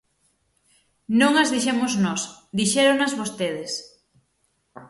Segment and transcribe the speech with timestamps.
[1.19, 2.21] Non as dixemos nós,
[2.59, 3.71] dixéronas vostedes.